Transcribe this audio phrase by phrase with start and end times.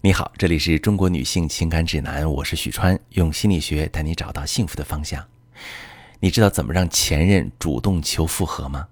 [0.00, 5.26] 你好，这里是中国女性情感指南，我是许川，用心理学带你找到幸福的方向。
[6.20, 8.86] 你知道怎么让前任主动求复合吗？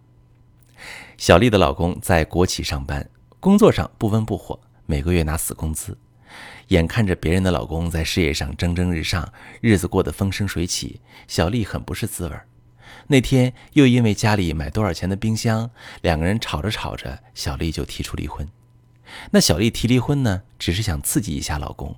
[1.17, 3.09] 小丽的老公在国企上班，
[3.39, 5.97] 工作上不温不火，每个月拿死工资，
[6.69, 12.49] 眼看着别人的老公在事业上蒸蒸日上，日子过得风生水起，小丽很不是滋味儿。
[13.07, 15.71] 那天又因为家里买多少钱的冰箱，
[16.03, 18.49] 两个人吵着吵着，小丽就提出离婚。
[19.31, 21.97] 那小丽提离婚呢，只是想刺激一下老公，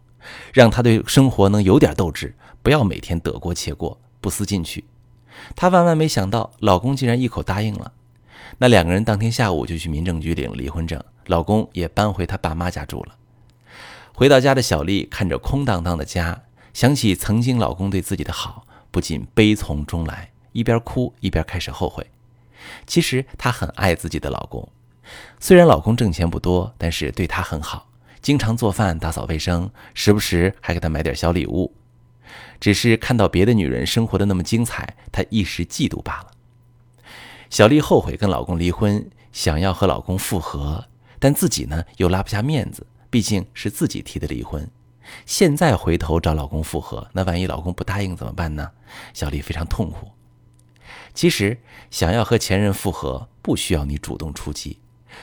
[0.53, 4.85] 让他对生活能有点斗志，不要每天得过且过，不思进取。
[5.55, 7.93] 她万万没想到，老公竟然一口答应了。
[8.59, 13.15] 那两个人当天下午就去民政局领离婚证，老公也搬回他爸妈家住了。
[14.15, 22.05] 回到家的小丽看着空荡荡的家，想起曾经老公对自己的好，不禁悲从中来，一边哭一边开始后悔。
[22.87, 24.69] 其实她很爱自己的老公。
[25.41, 27.89] 虽然老公挣钱不多，但是对她很好，
[28.21, 31.75] 经常做饭、打扫卫生，时不时还给她买点小礼物。
[32.61, 36.33] 只是看到别的女人生活的那么精彩，她一时嫉妒罢了。
[37.49, 40.87] 小丽后悔跟老公离婚，想要和老公复合，
[41.19, 44.69] 但自己呢又拉不下面子，毕竟是自己提的离婚。
[45.25, 48.73] 现在回头找老公复合，那万一老公不答应怎么办呢？
[49.15, 50.11] 小丽非常痛苦。
[51.15, 51.59] 其实
[51.91, 54.79] 想要和前任复合，不需要你主动出击。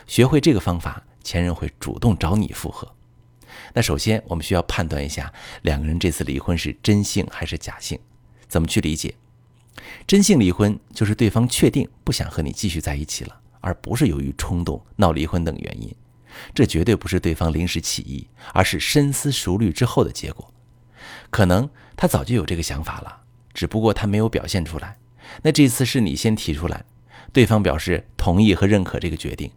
[0.08, 2.92] 学会这个方法，前任会主动找你复合。
[3.74, 8.00] 那首先，我们需要判断一下两个人这次离婚是真性还是假性。
[8.48, 9.16] 怎么去理解？
[10.08, 15.94] 真性离婚就是对方确定不想和你继续在一起了，而不是由于冲动闹离婚等原因。
[16.54, 20.54] 这绝对不是对方临时起意，而是深思熟虑之后的结果。
[21.30, 23.22] 可能他早就有这个想法了，
[23.54, 24.98] 只不过他没有表现出来。
[25.42, 26.84] 那这次是你先提出来，
[27.34, 29.52] 对方表示同意和认可这个决定。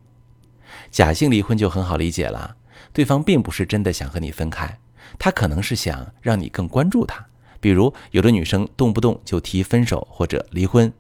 [0.91, 2.57] 假性离婚就很好理解了，
[2.93, 4.79] 对方并不是真的想和你分开，
[5.19, 7.27] 他可能是想让你更关注他。
[7.61, 10.93] 比如，有的女生动不动就提分手或者离婚，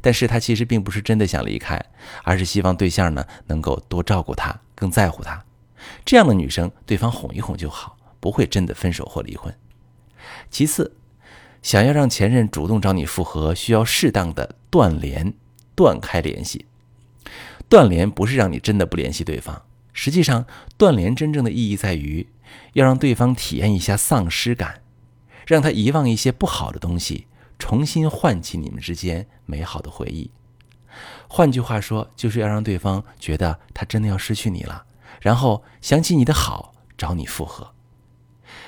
[0.00, 1.82] 但是她其实并不是真的想离开，
[2.22, 5.42] 而是希望对象呢能够多照顾她，更在乎她。
[6.04, 9.54] 这样的女生，对方哄一哄就好，不会真的分手或离婚。
[10.50, 10.94] 其次，
[11.62, 15.32] 想要让前任主动找你复合，需要适当的断联，
[15.74, 16.66] 断开联系。
[17.72, 19.62] 断联不是让你真的不联系对方，
[19.94, 20.44] 实际上
[20.76, 22.28] 断联真正的意义在于
[22.74, 24.82] 要让对方体验一下丧失感，
[25.46, 27.26] 让他遗忘一些不好的东西，
[27.58, 30.30] 重新唤起你们之间美好的回忆。
[31.26, 34.84] 换句话说，就是要让对方觉得他真的要失去你了，
[35.22, 37.72] 然后想起你的好，找你复合。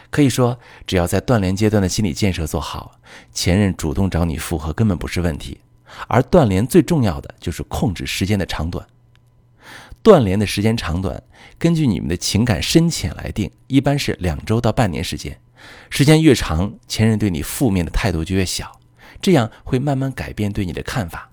[0.08, 2.98] 可以说，只要在断联阶段的心理建设做好，
[3.30, 5.60] 前任主动找你复合根本不是问题。
[6.08, 8.84] 而断联最重要的就是控制时间的长短。
[10.04, 11.22] 断联的时间长短，
[11.58, 15.40] 根据你们的情感深浅来定，一般是两周到半年时间。
[15.88, 18.78] 时间越长，前任对你负面的态度就越小，
[19.22, 21.30] 这样会慢慢改变对你的看法。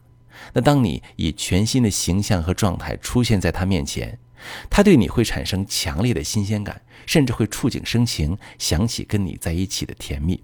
[0.53, 4.17] 那当你以全新的形象和状态出现在他面前，
[4.69, 10.41] 他对你会产生强烈的新鲜感，甚至会触景生情，想起跟你在一起的甜蜜。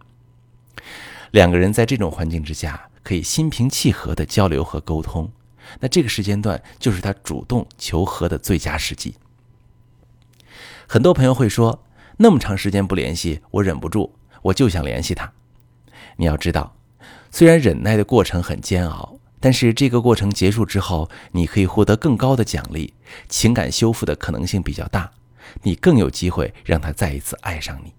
[1.31, 5.31] 两个人在这种环境之下，可以心平气和的交流和沟通。
[5.79, 9.15] 那这个时间段就是他主动求和的最佳时机。
[10.87, 11.83] 很多朋友会说，
[12.17, 15.31] 那么长时间不联系，我忍不住，我就想联系他。
[16.15, 16.75] 你要知道，
[17.29, 22.93] 虽然忍耐的过程很煎熬，但是这个过程结束之后，你可以获得更高的奖励，
[23.27, 25.11] 情感修复的可能性比较大，
[25.63, 27.93] 你更有机会让他再一次爱上你。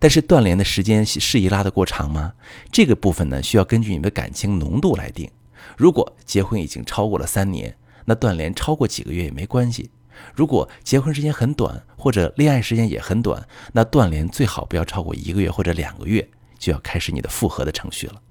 [0.00, 2.32] 但是断联的时间适宜拉得过长吗？
[2.72, 5.30] 这个部分呢，需要根据你的感情浓度来定。
[5.76, 9.90] 如果结婚已经超过了三年，那断联超过几个月也没关系。
[10.34, 16.26] 如果结婚时间很短，或者恋爱时间也很短，那断联最好不要超过一个月或者两个月，
[16.58, 18.22] 就要开始你的复合的程序了。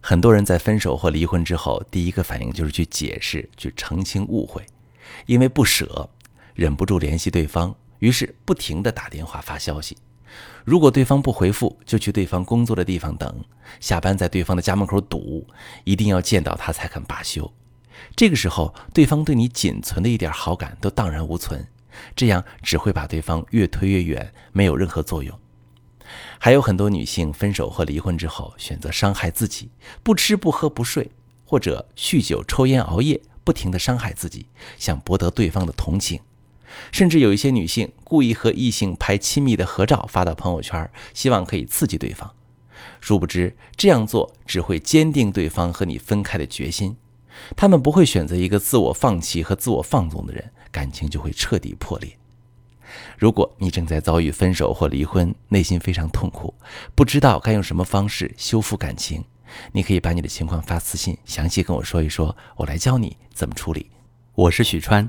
[0.00, 4.64] 很多人在分手或离婚之后，第一个反应就是去解释、去澄清误会，
[5.26, 6.08] 因为不舍，
[6.54, 9.96] 忍不住联系对方，于是不停地打电话发消息。
[10.64, 13.44] 如果对方不回复，就去对方工作的地方等，
[13.80, 15.46] 下班在对方的家门口堵，
[15.84, 17.52] 一定要见到他才肯罢休。
[18.14, 21.66] 这个时候，对方对你仅存的一点好感都荡然无存，
[22.14, 25.36] 这样只会把对方越推越远，没有任何作用。
[26.38, 29.70] 还有很多女性分手或离婚之后，选择伤害自己，
[30.02, 31.10] 不吃不喝不睡，
[31.44, 34.46] 或者酗酒、抽烟、熬夜，不停地伤害自己，
[34.78, 36.20] 想博得对方的同情。
[36.92, 42.34] 甚至有一些女性故意和异性拍亲密的合照发到朋友圈，希望可以刺激对方。
[43.00, 46.96] 殊不知这样做只会坚定对方和你分开的决心。
[47.56, 52.18] 他们不会选择一个自我放弃和自我放纵的人，感情就会彻底破裂。
[53.16, 56.54] 如果你正在遭遇分手或离婚，内心非常痛苦，
[56.94, 59.24] 不知道该用什么方式修复感情，
[59.72, 63.90] 你可以把你的情况发私信，详细跟我说一说，我来教你怎么处理。
[64.34, 65.08] 我是许川，